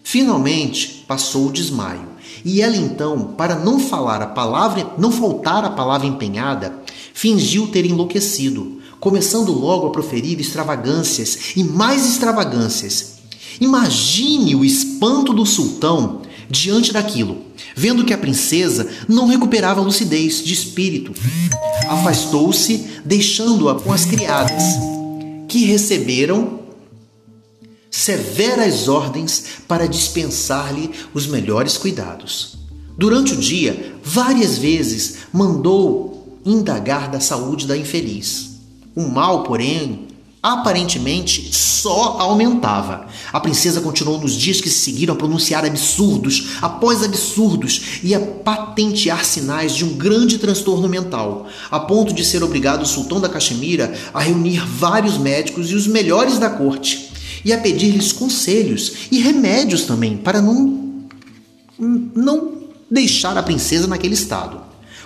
[0.07, 2.07] Finalmente passou o desmaio,
[2.45, 6.79] e ela então, para não falar a palavra, não faltar a palavra empenhada,
[7.11, 13.15] fingiu ter enlouquecido, começando logo a proferir extravagâncias e mais extravagâncias.
[13.59, 17.37] Imagine o espanto do sultão diante daquilo,
[17.75, 21.13] vendo que a princesa não recuperava lucidez de espírito.
[21.89, 24.63] Afastou-se, deixando-a com as criadas,
[25.47, 26.64] que receberam
[27.95, 32.57] severas ordens para dispensar-lhe os melhores cuidados.
[32.97, 38.59] Durante o dia, várias vezes mandou indagar da saúde da infeliz.
[38.93, 40.07] O mal, porém,
[40.43, 43.07] aparentemente só aumentava.
[43.31, 48.19] A princesa continuou nos dias que se seguiram a pronunciar absurdos após absurdos e a
[48.19, 53.29] patentear sinais de um grande transtorno mental, a ponto de ser obrigado o sultão da
[53.29, 57.14] Caxemira a reunir vários médicos e os melhores da corte
[57.45, 60.83] e a pedir-lhes conselhos e remédios também para não
[61.77, 62.53] não
[62.89, 64.61] deixar a princesa naquele estado.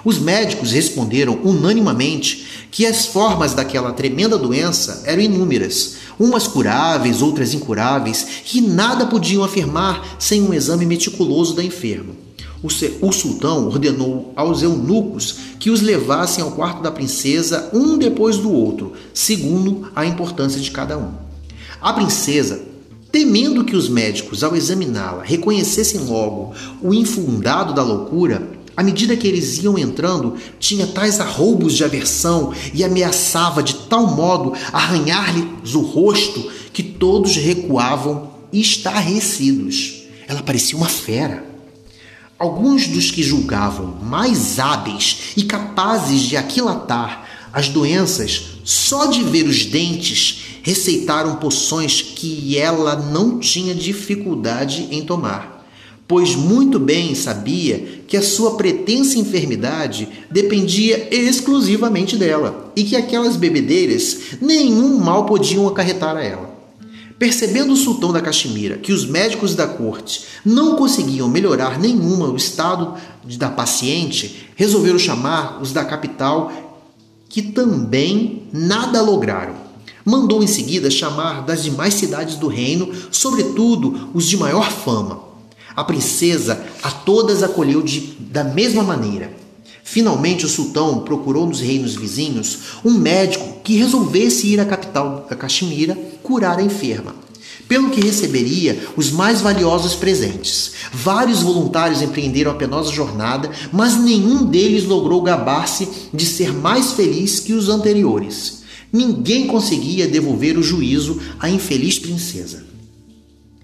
[0.05, 7.53] Os médicos responderam unanimamente que as formas daquela tremenda doença eram inúmeras, umas curáveis, outras
[7.53, 12.13] incuráveis, que nada podiam afirmar sem um exame meticuloso da enferma.
[12.61, 18.51] O, sultão ordenou aos eunucos que os levassem ao quarto da princesa, um depois do
[18.51, 21.28] outro, segundo a importância de cada um.
[21.81, 22.61] A princesa,
[23.11, 29.27] temendo que os médicos, ao examiná-la, reconhecessem logo o infundado da loucura, à medida que
[29.27, 35.81] eles iam entrando, tinha tais arroubos de aversão e ameaçava de tal modo arranhar-lhes o
[35.81, 40.03] rosto que todos recuavam estarrecidos.
[40.27, 41.45] Ela parecia uma fera.
[42.37, 49.45] Alguns dos que julgavam mais hábeis e capazes de aquilatar as doenças só de ver
[49.45, 55.59] os dentes receitaram poções que ela não tinha dificuldade em tomar
[56.09, 63.35] pois muito bem sabia que a sua pretensa enfermidade dependia exclusivamente dela e que aquelas
[63.35, 66.49] bebedeiras nenhum mal podiam acarretar a ela.
[67.19, 72.35] Percebendo o sultão da Caxemira que os médicos da corte não conseguiam melhorar nenhuma o
[72.35, 72.95] estado
[73.37, 76.81] da paciente, resolveram chamar os da capital,
[77.29, 79.68] que também nada lograram.
[80.09, 85.21] Mandou em seguida chamar das demais cidades do reino, sobretudo os de maior fama,
[85.75, 89.31] a princesa a todas acolheu de, da mesma maneira.
[89.83, 95.35] Finalmente, o sultão procurou nos reinos vizinhos um médico que resolvesse ir à capital da
[95.35, 97.13] Caxemira curar a enferma,
[97.67, 100.71] pelo que receberia os mais valiosos presentes.
[100.91, 107.39] Vários voluntários empreenderam a penosa jornada, mas nenhum deles logrou gabar-se de ser mais feliz
[107.39, 108.58] que os anteriores.
[108.91, 112.65] Ninguém conseguia devolver o juízo à infeliz princesa.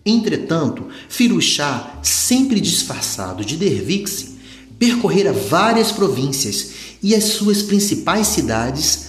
[0.06, 4.34] Entretanto, Firuchá, sempre disfarçado de Dervix,
[4.78, 9.06] percorrera várias províncias e as suas principais cidades,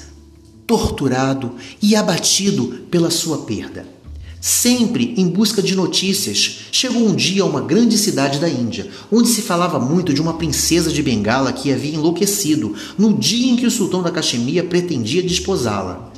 [0.66, 3.95] torturado e abatido pela sua perda.
[4.48, 9.28] Sempre em busca de notícias, chegou um dia a uma grande cidade da Índia, onde
[9.28, 13.66] se falava muito de uma princesa de Bengala que havia enlouquecido no dia em que
[13.66, 16.12] o sultão da Caxemia pretendia desposá-la.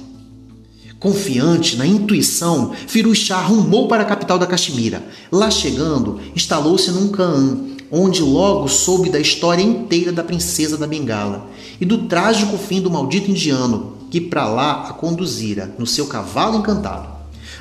[1.01, 5.03] Confiante na intuição, Firuz Shah rumou para a capital da Caxemira.
[5.33, 7.61] Lá chegando, instalou-se num Caan,
[7.91, 11.49] onde logo soube da história inteira da princesa da Bengala
[11.81, 16.59] e do trágico fim do maldito indiano que para lá a conduzira no seu cavalo
[16.59, 17.18] encantado.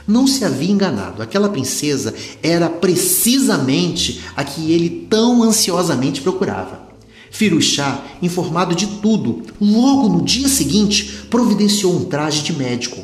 [0.07, 6.87] Não se havia enganado, aquela princesa era precisamente a que ele tão ansiosamente procurava.
[7.29, 13.03] Firuchá, informado de tudo, logo no dia seguinte providenciou um traje de médico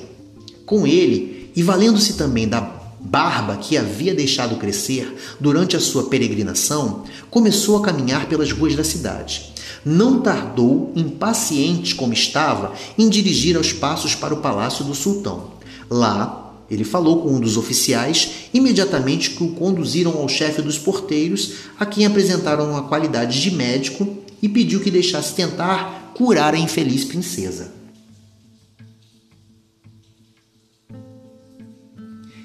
[0.66, 2.62] com ele, e valendo-se também da
[3.00, 8.84] barba que havia deixado crescer durante a sua peregrinação, começou a caminhar pelas ruas da
[8.84, 9.54] cidade.
[9.86, 15.52] Não tardou, impaciente como estava, em dirigir aos passos para o palácio do sultão.
[15.90, 16.43] Lá,
[16.74, 21.86] ele falou com um dos oficiais, imediatamente que o conduziram ao chefe dos porteiros, a
[21.86, 27.72] quem apresentaram a qualidade de médico e pediu que deixasse tentar curar a infeliz princesa.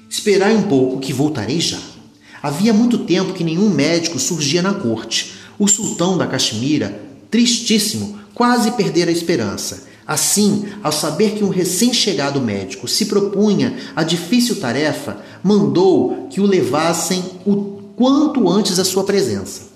[0.09, 1.79] Esperai um pouco que voltarei já.
[2.41, 5.33] Havia muito tempo que nenhum médico surgia na corte.
[5.57, 9.88] O sultão da Caxemira, tristíssimo, quase perdera a esperança.
[10.09, 16.47] Assim, ao saber que um recém-chegado médico se propunha a difícil tarefa, mandou que o
[16.47, 19.68] levassem o quanto antes à sua presença.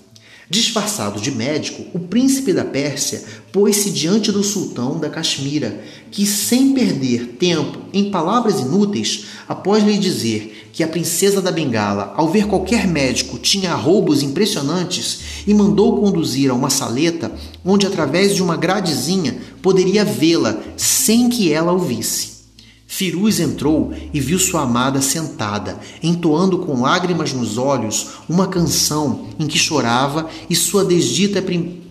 [0.48, 6.74] Disfarçado de médico, o príncipe da Pérsia pôs-se diante do sultão da Caxemira, que, sem
[6.74, 12.46] perder tempo em palavras inúteis, após lhe dizer que a princesa da Bengala, ao ver
[12.46, 17.32] qualquer médico, tinha roubos impressionantes, e mandou conduzir a uma saleta
[17.64, 22.33] onde, através de uma gradezinha, poderia vê-la sem que ela o visse.
[22.96, 29.48] Firuz entrou e viu sua amada sentada, entoando com lágrimas nos olhos uma canção em
[29.48, 31.82] que chorava e sua desdita pri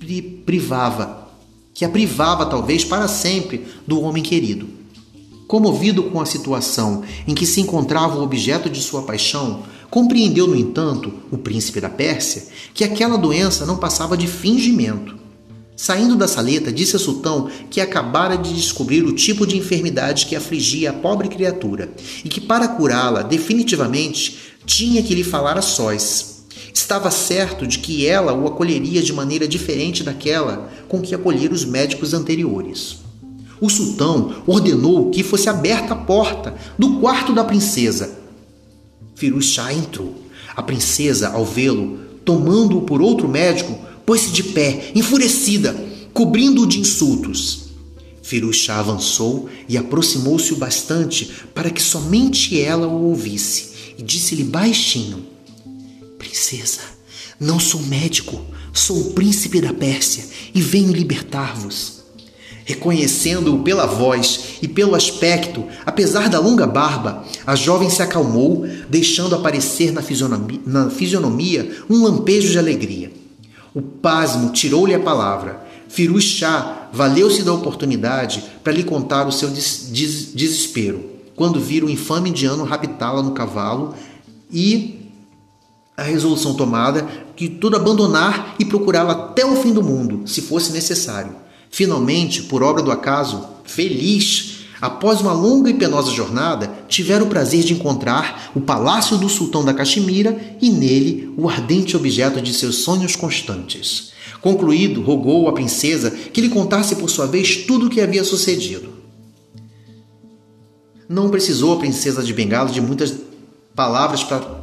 [0.00, 1.28] pri privava,
[1.72, 4.66] que a privava talvez para sempre do homem querido.
[5.46, 10.56] Comovido com a situação em que se encontrava o objeto de sua paixão, compreendeu, no
[10.56, 15.25] entanto, o príncipe da Pérsia, que aquela doença não passava de fingimento.
[15.76, 20.34] Saindo da saleta, disse a sultão que acabara de descobrir o tipo de enfermidade que
[20.34, 21.92] afligia a pobre criatura
[22.24, 26.46] e que, para curá-la definitivamente, tinha que lhe falar a sós.
[26.72, 31.64] Estava certo de que ela o acolheria de maneira diferente daquela com que acolhera os
[31.64, 32.98] médicos anteriores.
[33.60, 38.18] O sultão ordenou que fosse aberta a porta do quarto da princesa.
[39.14, 40.14] Firuz Shah entrou.
[40.54, 45.74] A princesa, ao vê-lo, tomando-o por outro médico, pôs-se de pé, enfurecida,
[46.14, 47.66] cobrindo-o de insultos.
[48.22, 54.44] Firuz Shah avançou e aproximou-se o bastante para que somente ela o ouvisse e disse-lhe
[54.44, 55.26] baixinho:
[56.18, 56.80] Princesa,
[57.38, 58.40] não sou médico,
[58.72, 61.96] sou o príncipe da Pérsia e venho libertar-vos.
[62.64, 69.36] Reconhecendo-o pela voz e pelo aspecto, apesar da longa barba, a jovem se acalmou, deixando
[69.36, 73.15] aparecer na fisionomia, na fisionomia um lampejo de alegria.
[73.76, 75.60] O pasmo tirou-lhe a palavra.
[75.86, 81.04] Firuz Shah valeu-se da oportunidade para lhe contar o seu des des desespero,
[81.36, 83.94] quando vira o infame indiano raptá-la no cavalo
[84.50, 85.10] e
[85.94, 87.06] a resolução tomada
[87.36, 91.36] de tudo abandonar e procurá-la até o fim do mundo, se fosse necessário.
[91.70, 97.62] Finalmente, por obra do acaso, feliz, após uma longa e penosa jornada, tiveram o prazer
[97.62, 102.76] de encontrar o palácio do sultão da Caxemira e nele o ardente objeto de seus
[102.76, 104.12] sonhos constantes.
[104.40, 108.94] Concluído, rogou à princesa que lhe contasse por sua vez tudo o que havia sucedido.
[111.08, 113.14] Não precisou a princesa de Bengala de muitas
[113.74, 114.60] palavras para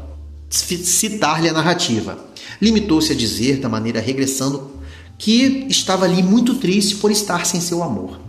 [0.49, 2.17] citar-lhe a narrativa.
[2.61, 4.71] Limitou-se a dizer, da maneira regressando
[5.17, 8.22] que estava ali muito triste por estar sem seu amor.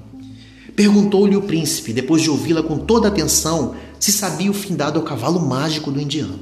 [0.76, 5.04] Perguntou-lhe o príncipe, depois de ouvi-la com toda atenção, se sabia o fim dado ao
[5.04, 6.40] cavalo mágico do indiano.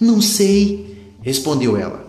[0.00, 2.06] Não sei, respondeu ela.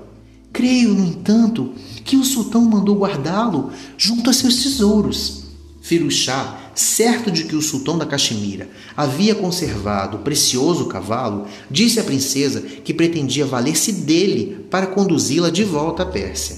[0.51, 1.73] Creio, no entanto,
[2.03, 5.43] que o sultão mandou guardá-lo junto a seus tesouros.
[5.81, 12.03] Firuchá, certo de que o sultão da Caxemira havia conservado o precioso cavalo, disse à
[12.03, 16.57] princesa que pretendia valer-se dele para conduzi-la de volta à Pérsia.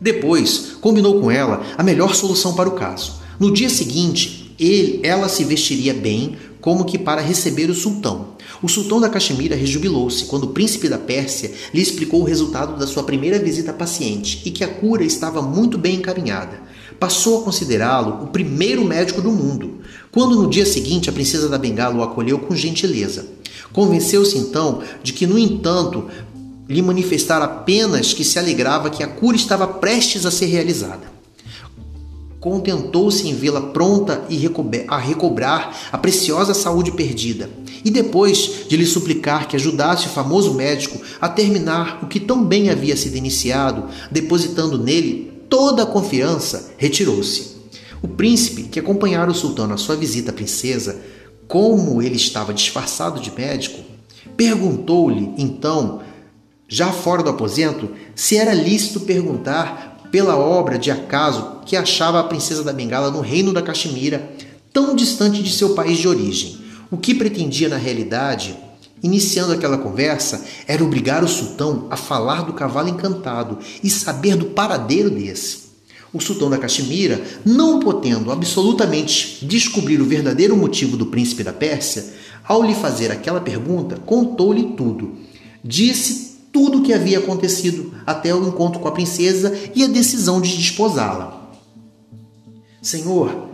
[0.00, 3.21] Depois, combinou com ela a melhor solução para o caso.
[3.42, 8.36] No dia seguinte, ele, ela se vestiria bem, como que para receber o sultão.
[8.62, 12.86] O sultão da Caxemira rejubilou-se quando o príncipe da Pérsia lhe explicou o resultado da
[12.86, 16.62] sua primeira visita à paciente e que a cura estava muito bem encaminhada.
[17.00, 19.80] Passou a considerá-lo o primeiro médico do mundo.
[20.12, 23.26] Quando no dia seguinte a princesa da Bengala o acolheu com gentileza.
[23.72, 26.06] Convenceu-se então de que, no entanto,
[26.68, 31.11] lhe manifestar apenas que se alegrava que a cura estava prestes a ser realizada.
[32.42, 34.26] Contentou-se em vê-la pronta
[34.88, 37.48] a recobrar a preciosa saúde perdida,
[37.84, 42.44] e depois de lhe suplicar que ajudasse o famoso médico a terminar o que tão
[42.44, 47.58] bem havia sido iniciado, depositando nele toda a confiança, retirou-se.
[48.02, 51.00] O príncipe, que acompanhara o sultão na sua visita à princesa,
[51.46, 53.78] como ele estava disfarçado de médico,
[54.36, 56.00] perguntou-lhe então
[56.66, 62.24] já fora do aposento, se era lícito perguntar pela obra de acaso que achava a
[62.24, 64.30] princesa da Bengala no reino da Caxemira,
[64.70, 66.58] tão distante de seu país de origem.
[66.90, 68.54] O que pretendia na realidade,
[69.02, 74.46] iniciando aquela conversa, era obrigar o sultão a falar do cavalo encantado e saber do
[74.46, 75.62] paradeiro desse.
[76.12, 82.04] O sultão da Caxemira, não podendo absolutamente descobrir o verdadeiro motivo do príncipe da Pérsia,
[82.44, 85.16] ao lhe fazer aquela pergunta, contou-lhe tudo.
[85.64, 90.40] Disse tudo o que havia acontecido até o encontro com a princesa e a decisão
[90.40, 91.50] de desposá-la.
[92.82, 93.48] Senhor,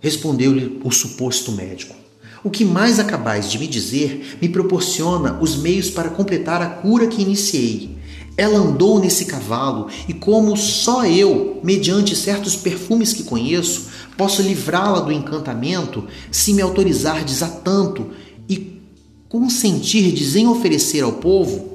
[0.00, 1.94] respondeu-lhe o suposto médico,
[2.42, 7.06] o que mais acabais de me dizer me proporciona os meios para completar a cura
[7.06, 7.96] que iniciei.
[8.36, 15.00] Ela andou nesse cavalo e, como só eu, mediante certos perfumes que conheço, posso livrá-la
[15.00, 18.10] do encantamento se me autorizardes a tanto
[18.48, 18.80] e
[19.28, 21.71] consentirdes em oferecer ao povo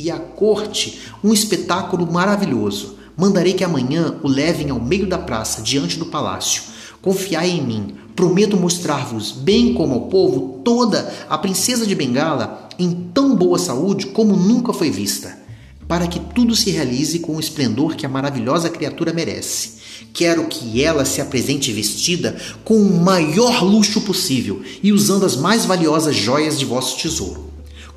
[0.00, 2.96] e à corte um espetáculo maravilhoso.
[3.16, 6.62] Mandarei que amanhã o levem ao meio da praça, diante do palácio.
[7.02, 7.94] Confiai em mim.
[8.16, 14.06] Prometo mostrar-vos, bem como ao povo, toda a princesa de Bengala em tão boa saúde
[14.06, 15.38] como nunca foi vista,
[15.86, 19.80] para que tudo se realize com o esplendor que a maravilhosa criatura merece.
[20.14, 25.66] Quero que ela se apresente vestida com o maior luxo possível e usando as mais
[25.66, 27.49] valiosas joias de vosso tesouro.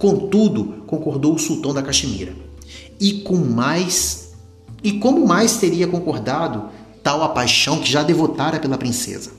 [0.04, 2.36] Contudo, concordou o sultão da Caxemira.
[3.00, 4.34] E com mais
[4.84, 6.66] e como mais teria concordado
[7.02, 9.32] tal a paixão que já devotara pela princesa.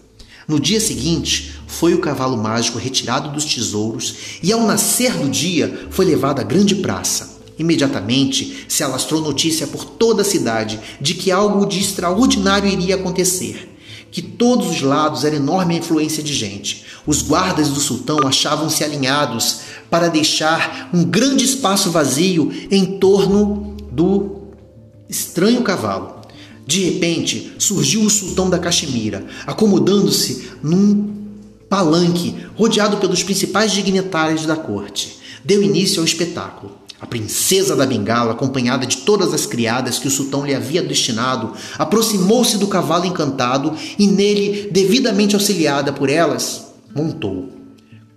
[0.48, 5.86] No dia seguinte, foi o cavalo mágico retirado dos tesouros e ao nascer do dia
[5.90, 7.42] foi levado à grande praça.
[7.58, 13.70] Imediatamente se alastrou notícia por toda a cidade de que algo de extraordinário iria acontecer.
[14.10, 16.86] Que todos os lados era enorme influência de gente.
[17.06, 24.48] Os guardas do sultão achavam-se alinhados para deixar um grande espaço vazio em torno do
[25.08, 26.22] estranho cavalo.
[26.66, 31.14] De repente, surgiu o sultão da Caxemira, acomodando-se num
[31.68, 35.18] palanque rodeado pelos principais dignitários da corte.
[35.44, 36.78] Deu início ao espetáculo.
[37.00, 41.52] A princesa da Bengala, acompanhada de todas as criadas que o sultão lhe havia destinado,
[41.76, 46.64] aproximou-se do cavalo encantado e nele, devidamente auxiliada por elas,
[46.94, 47.63] montou.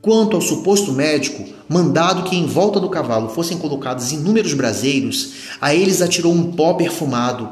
[0.08, 5.76] Quanto ao suposto médico, mandado que em volta do cavalo fossem colocados inúmeros braseiros, a
[5.76, 7.50] eles atirou um pó perfumado.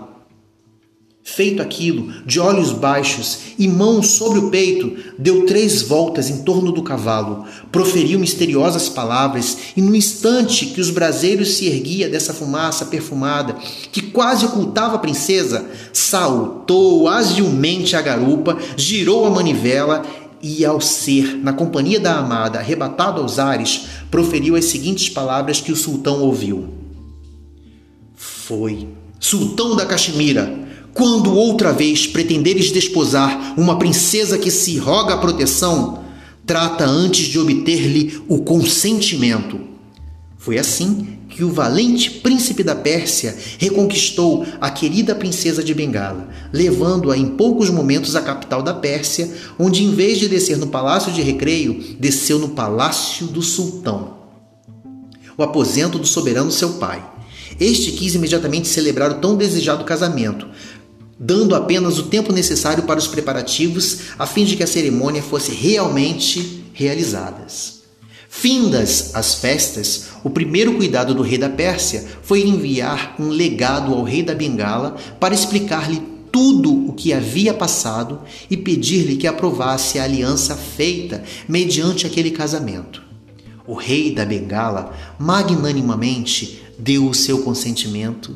[1.22, 6.72] Feito aquilo, de olhos baixos e mãos sobre o peito, deu três voltas em torno
[6.72, 7.43] do cavalo,
[7.74, 13.58] proferiu misteriosas palavras, e no instante que os braseiros se erguia dessa fumaça perfumada,
[13.91, 20.06] que quase ocultava a princesa, saltou agilmente a garupa, girou a manivela
[20.47, 25.71] e, ao ser, na companhia da amada, arrebatado aos ares, proferiu as seguintes palavras que
[25.71, 26.69] o sultão ouviu:
[28.15, 28.87] Foi,
[29.19, 30.55] sultão da Caxemira,
[30.93, 36.03] quando outra vez pretenderes desposar uma princesa que se roga a proteção,
[36.45, 39.59] trata antes de obter-lhe o consentimento.
[40.37, 47.17] Foi assim que o valente príncipe da Pérsia reconquistou a querida princesa de Bengala, levando-a
[47.17, 49.29] em poucos momentos à capital da Pérsia,
[49.59, 54.15] onde em vez de descer no palácio de recreio, desceu no palácio do sultão,
[55.38, 57.05] o aposento do soberano seu pai.
[57.59, 60.47] Este quis imediatamente celebrar o tão desejado casamento,
[61.19, 65.51] dando apenas o tempo necessário para os preparativos, a fim de que a cerimônia fosse
[65.51, 67.45] realmente realizada.
[68.38, 74.03] Findas as festas, o primeiro cuidado do rei da Pérsia foi enviar um legado ao
[74.03, 78.19] rei da Bengala para explicar-lhe tudo o que havia passado
[78.51, 83.01] e pedir-lhe que aprovasse a aliança feita mediante aquele casamento.
[83.65, 88.36] O rei da Bengala magnanimamente deu o seu consentimento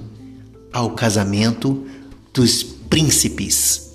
[0.71, 1.85] ao casamento
[2.33, 3.91] dos príncipes.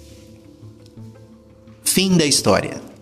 [1.83, 2.94] Fim da história.